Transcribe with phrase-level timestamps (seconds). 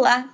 [0.00, 0.26] Olá!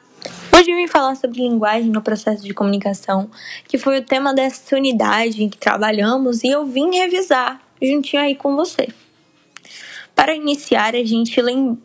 [0.57, 3.29] Hoje eu vim falar sobre linguagem no processo de comunicação,
[3.67, 8.37] que foi o tema dessa unidade em que trabalhamos e eu vim revisar juntinho aí
[8.37, 8.87] com você.
[10.15, 11.41] Para iniciar, a gente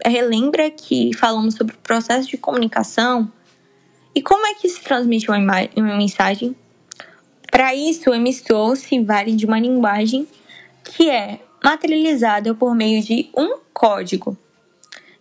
[0.06, 3.32] relembra que falamos sobre o processo de comunicação
[4.14, 5.40] e como é que se transmite uma,
[5.76, 6.56] uma mensagem.
[7.52, 10.28] Para isso, o emissor se vale de uma linguagem
[10.84, 14.38] que é materializada por meio de um código.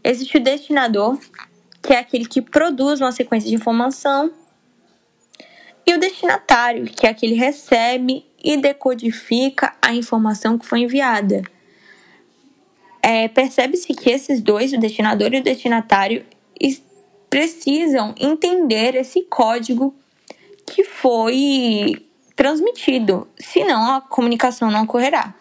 [0.05, 1.19] Existe o destinador,
[1.83, 4.33] que é aquele que produz uma sequência de informação,
[5.87, 11.43] e o destinatário, que é aquele que recebe e decodifica a informação que foi enviada.
[13.03, 16.25] É, Percebe-se que esses dois, o destinador e o destinatário,
[17.31, 19.95] precisam entender esse código
[20.67, 22.05] que foi
[22.35, 25.33] transmitido, senão a comunicação não ocorrerá.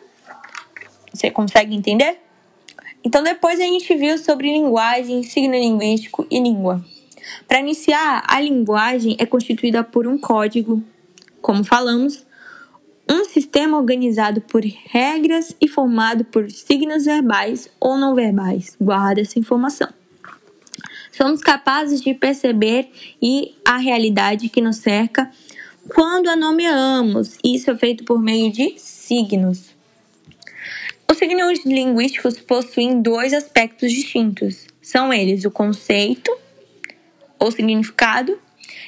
[1.11, 2.21] Você consegue entender?
[3.03, 6.83] Então depois a gente viu sobre linguagem, signo linguístico e língua.
[7.47, 10.83] Para iniciar, a linguagem é constituída por um código,
[11.41, 12.25] como falamos,
[13.09, 18.75] um sistema organizado por regras e formado por signos verbais ou não verbais.
[18.79, 19.89] Guarda essa informação.
[21.11, 22.89] Somos capazes de perceber
[23.21, 25.29] e a realidade que nos cerca
[25.93, 27.37] quando a nomeamos.
[27.43, 29.78] Isso é feito por meio de signos.
[31.09, 34.67] Os signos linguísticos possuem dois aspectos distintos.
[34.79, 36.31] São eles o conceito,
[37.39, 38.39] ou significado,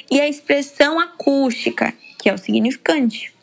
[0.10, 3.34] e a expressão acústica, que é o significante.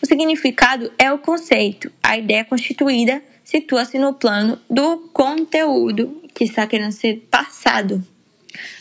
[0.00, 6.66] O significado é o conceito, a ideia constituída situa-se no plano do conteúdo que está
[6.66, 8.02] querendo ser passado.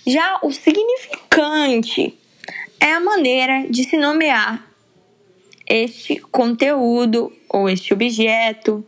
[0.07, 2.17] Já o significante
[2.79, 4.65] é a maneira de se nomear
[5.67, 8.85] este conteúdo ou este objeto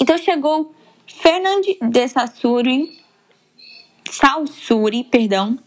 [0.00, 0.74] então chegou
[1.06, 2.98] Fernand de Saussure,
[4.10, 5.58] Saussure, perdão,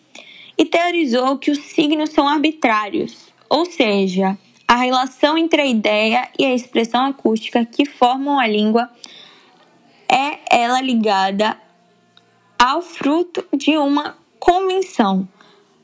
[0.58, 4.38] e teorizou que os signos são arbitrários, ou seja,
[4.68, 8.90] a relação entre a ideia e a expressão acústica que formam a língua
[10.10, 11.58] é ela ligada
[12.58, 15.28] ao fruto de uma convenção,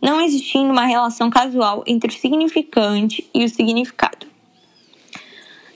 [0.01, 4.12] não existindo uma relação casual entre o significante e o significado.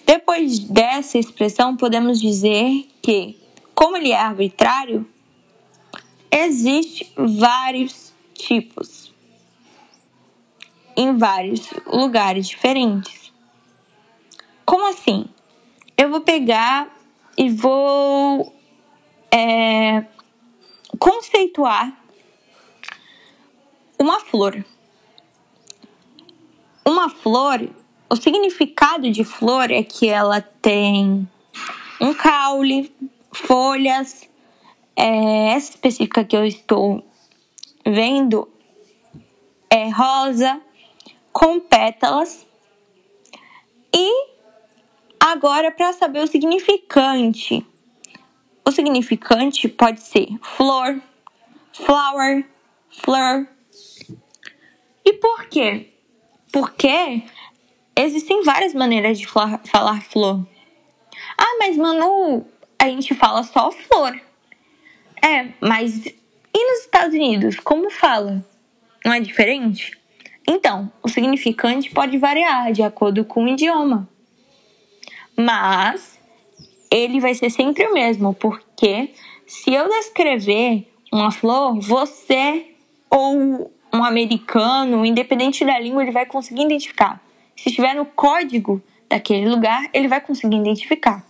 [0.07, 3.37] Depois dessa expressão, podemos dizer que,
[3.75, 5.05] como ele é arbitrário,
[6.31, 9.13] existe vários tipos
[10.95, 13.33] em vários lugares diferentes.
[14.65, 15.25] Como assim?
[15.97, 16.89] Eu vou pegar
[17.37, 18.55] e vou
[19.29, 20.05] é,
[20.97, 22.01] conceituar
[23.99, 24.63] uma flor.
[26.85, 27.69] Uma flor
[28.09, 31.27] o significado de flor é que ela tem
[31.99, 32.93] um caule,
[33.31, 34.27] folhas.
[34.95, 37.03] É, essa específica que eu estou
[37.85, 38.49] vendo
[39.69, 40.59] é rosa,
[41.31, 42.45] com pétalas.
[43.93, 44.27] E
[45.19, 47.65] agora, para saber o significante,
[48.65, 51.01] o significante pode ser flor,
[51.73, 52.49] flower,
[52.89, 53.47] flor.
[55.05, 55.93] E por quê?
[56.51, 57.23] Porque
[57.97, 60.47] existem várias maneiras de falar flor.
[61.37, 62.45] Ah, mas Manu,
[62.79, 64.19] a gente fala só flor.
[65.23, 67.59] É, mas e nos Estados Unidos?
[67.59, 68.45] Como fala?
[69.05, 69.97] Não é diferente?
[70.47, 74.07] Então, o significante pode variar de acordo com o idioma.
[75.35, 76.19] Mas
[76.89, 79.11] ele vai ser sempre o mesmo, porque
[79.45, 82.71] se eu descrever uma flor, você
[83.09, 87.21] ou um americano, independente da língua, ele vai conseguir identificar.
[87.57, 91.25] Se estiver no código daquele lugar, ele vai conseguir identificar.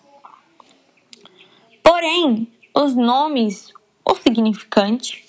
[1.81, 3.73] Porém, os nomes,
[4.05, 5.25] o significante,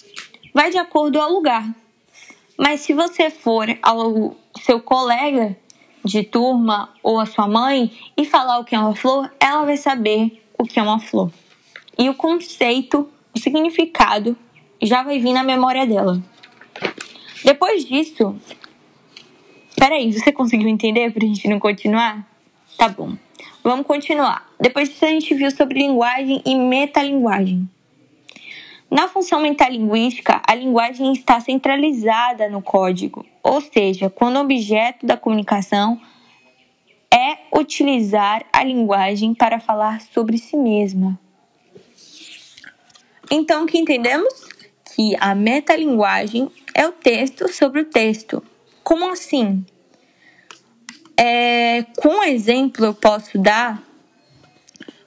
[0.52, 1.64] vai de acordo ao lugar.
[2.58, 5.56] Mas se você for ao seu colega
[6.04, 9.76] de turma ou a sua mãe e falar o que é uma flor, ela vai
[9.76, 11.30] saber o que é uma flor.
[11.96, 14.36] E o conceito, o significado
[14.82, 16.20] já vai vir na memória dela.
[17.44, 18.36] Depois disso,
[19.78, 22.26] Peraí, você conseguiu entender pra gente não continuar?
[22.76, 23.16] Tá bom.
[23.62, 24.48] Vamos continuar.
[24.60, 27.68] Depois disso a gente viu sobre linguagem e metalinguagem.
[28.90, 35.16] Na função metalinguística, a linguagem está centralizada no código, ou seja, quando o objeto da
[35.16, 36.00] comunicação
[37.12, 41.18] é utilizar a linguagem para falar sobre si mesma.
[43.30, 44.32] Então, o que entendemos?
[44.96, 48.42] Que a metalinguagem é o texto sobre o texto,
[48.82, 49.64] como assim?
[51.16, 53.82] É, com exemplo, eu posso dar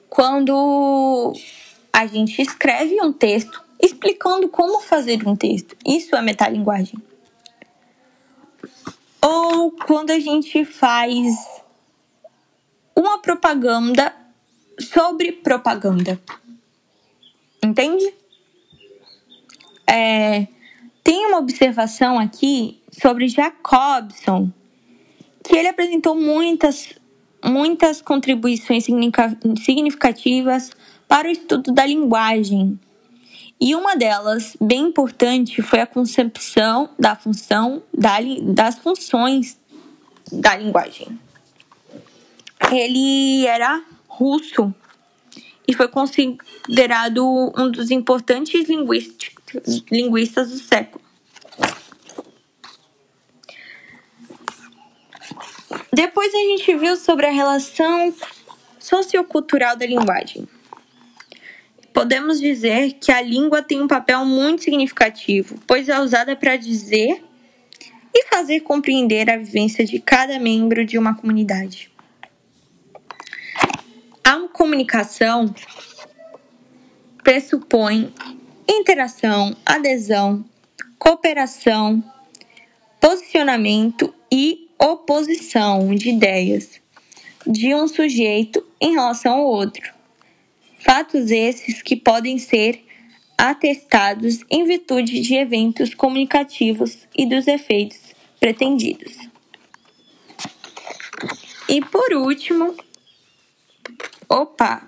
[0.09, 1.33] quando
[1.93, 5.75] a gente escreve um texto explicando como fazer um texto.
[5.85, 7.01] Isso é metalinguagem.
[9.21, 11.33] Ou quando a gente faz
[12.95, 14.13] uma propaganda
[14.79, 16.21] sobre propaganda.
[17.63, 18.13] Entende?
[19.87, 20.47] É,
[21.03, 24.51] tem uma observação aqui sobre Jacobson,
[25.43, 26.93] que ele apresentou muitas,
[27.43, 30.69] muitas contribuições significativas
[31.07, 32.79] para o estudo da linguagem.
[33.59, 39.57] E uma delas, bem importante, foi a concepção da função da, das funções
[40.31, 41.19] da linguagem.
[42.71, 44.73] Ele era russo
[45.67, 48.67] e foi considerado um dos importantes
[49.91, 51.10] linguistas do século.
[56.01, 58.11] Depois a gente viu sobre a relação
[58.79, 60.47] sociocultural da linguagem.
[61.93, 67.23] Podemos dizer que a língua tem um papel muito significativo, pois é usada para dizer
[68.11, 71.91] e fazer compreender a vivência de cada membro de uma comunidade.
[74.23, 75.53] A comunicação
[77.23, 78.11] pressupõe
[78.67, 80.43] interação, adesão,
[80.97, 82.03] cooperação,
[82.99, 86.81] posicionamento e oposição de ideias
[87.45, 89.93] de um sujeito em relação ao outro.
[90.79, 92.83] Fatos esses que podem ser
[93.37, 97.99] atestados em virtude de eventos comunicativos e dos efeitos
[98.39, 99.17] pretendidos.
[101.69, 102.75] E por último,
[104.33, 104.87] Opa!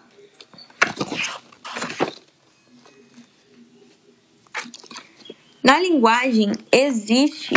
[5.61, 7.53] Na linguagem existe.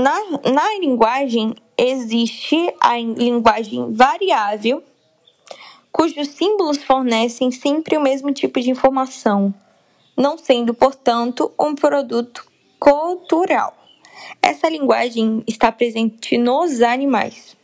[0.00, 0.18] Na,
[0.50, 4.82] na linguagem existe a linguagem variável,
[5.92, 9.54] cujos símbolos fornecem sempre o mesmo tipo de informação,
[10.16, 13.76] não sendo, portanto, um produto cultural.
[14.40, 17.54] Essa linguagem está presente nos animais.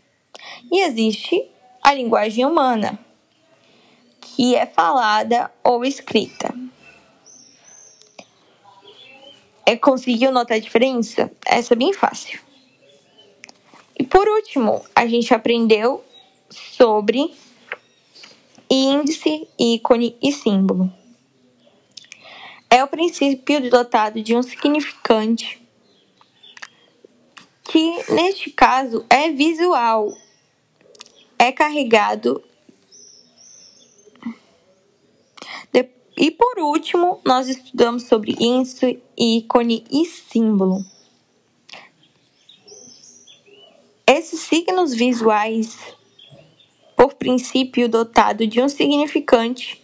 [0.71, 1.43] E existe
[1.83, 2.99] a linguagem humana,
[4.21, 6.55] que é falada ou escrita.
[9.67, 11.31] É, conseguiu notar a diferença?
[11.45, 12.41] Essa é bem fácil.
[13.99, 16.05] E por último, a gente aprendeu
[16.49, 17.35] sobre
[18.71, 20.93] índice, ícone e símbolo.
[22.71, 25.61] É o princípio dotado de um significante
[27.65, 30.13] que, neste caso, é visual
[31.39, 32.43] é carregado.
[36.17, 40.85] E por último, nós estudamos sobre índice, ícone e símbolo.
[44.07, 45.77] Esses signos visuais,
[46.97, 49.83] por princípio dotado de um significante.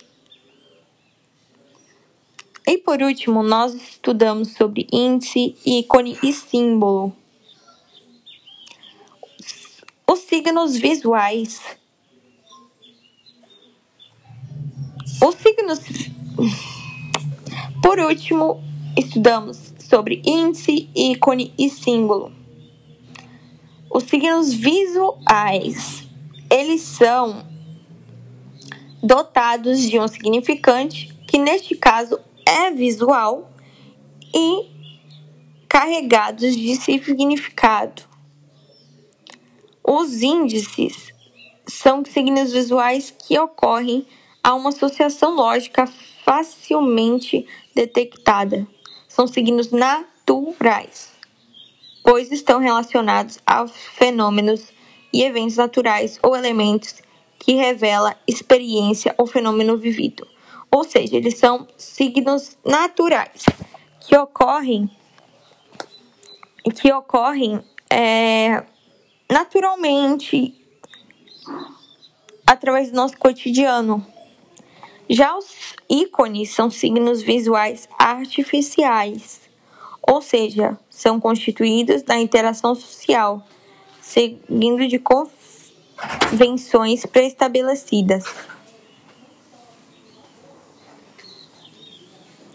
[2.66, 7.14] E por último, nós estudamos sobre índice, ícone e símbolo
[10.12, 11.60] os signos visuais.
[15.26, 15.80] Os signos.
[17.82, 18.62] Por último,
[18.96, 22.32] estudamos sobre índice, ícone e símbolo.
[23.90, 26.08] Os signos visuais,
[26.50, 27.44] eles são
[29.02, 33.50] dotados de um significante, que neste caso é visual,
[34.34, 34.70] e
[35.68, 38.02] carregados de significado.
[39.84, 41.12] Os índices
[41.66, 44.06] são signos visuais que ocorrem
[44.42, 45.86] a uma associação lógica
[46.24, 48.66] facilmente detectada.
[49.08, 51.12] São signos naturais,
[52.02, 54.72] pois estão relacionados a fenômenos
[55.12, 56.96] e eventos naturais ou elementos
[57.38, 60.26] que revela experiência ou fenômeno vivido.
[60.70, 63.44] Ou seja, eles são signos naturais
[64.00, 64.90] que ocorrem
[66.70, 68.64] que ocorrem é,
[69.30, 70.54] naturalmente
[72.46, 74.06] através do nosso cotidiano.
[75.12, 79.42] Já os ícones são signos visuais artificiais,
[80.00, 83.46] ou seja, são constituídos da interação social,
[84.00, 88.24] seguindo de convenções pré-estabelecidas.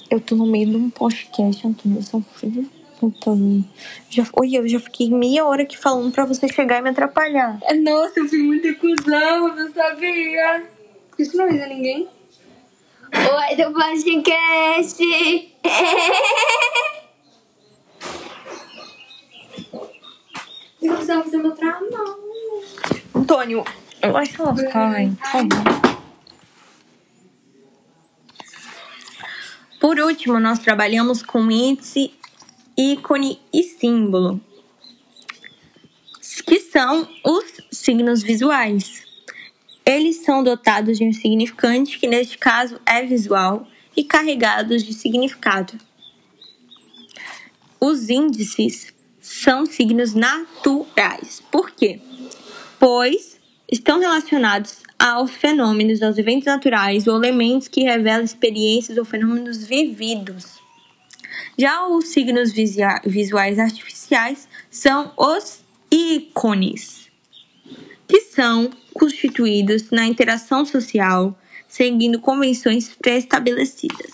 [0.10, 2.68] Eu tô no meio de um podcast, Antônio, são filho
[3.04, 3.64] então,
[4.10, 7.60] já, oi, eu já fiquei meia hora aqui falando pra você chegar e me atrapalhar.
[7.62, 10.64] É, nossa, eu fui muito cuzão, não sabia.
[11.20, 12.17] Isso não avisa ninguém?
[13.30, 15.04] Oi, do podcast.
[20.82, 22.16] Eu precisava fazer meu trabalho.
[23.14, 23.66] Antônio,
[24.14, 24.94] vai se lascar?
[24.94, 25.50] Por favor.
[29.82, 32.14] Por último, nós trabalhamos com índice,
[32.78, 34.40] ícone e símbolo,
[36.46, 39.07] que são os signos visuais.
[39.88, 43.66] Eles são dotados de um significante, que neste caso é visual,
[43.96, 45.80] e carregados de significado.
[47.80, 51.42] Os índices são signos naturais.
[51.50, 52.02] Por quê?
[52.78, 53.40] Pois
[53.72, 60.60] estão relacionados aos fenômenos, aos eventos naturais ou elementos que revelam experiências ou fenômenos vividos.
[61.58, 62.52] Já os signos
[63.06, 67.07] visuais artificiais são os ícones,
[68.08, 71.38] que são constituídos na interação social,
[71.68, 74.12] seguindo convenções pré-estabelecidas.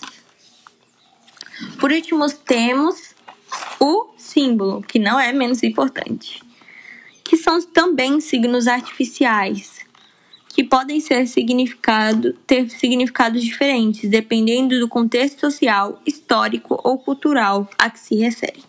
[1.78, 3.14] Por último, temos
[3.80, 6.42] o símbolo, que não é menos importante,
[7.22, 9.84] que são também signos artificiais,
[10.48, 17.90] que podem ser significado, ter significados diferentes, dependendo do contexto social, histórico ou cultural a
[17.90, 18.62] que se refere.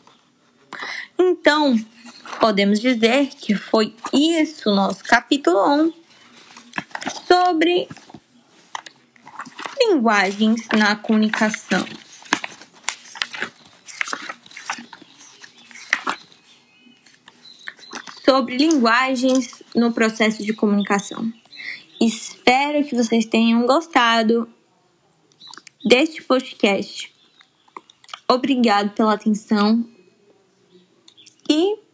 [1.17, 1.79] Então,
[2.39, 5.93] podemos dizer que foi isso nosso capítulo 1
[7.27, 7.87] sobre
[9.79, 11.85] linguagens na comunicação.
[18.23, 21.31] Sobre linguagens no processo de comunicação.
[22.01, 24.49] Espero que vocês tenham gostado
[25.85, 27.13] deste podcast.
[28.27, 29.87] Obrigado pela atenção
[31.49, 31.84] e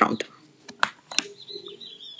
[0.00, 0.29] Proud.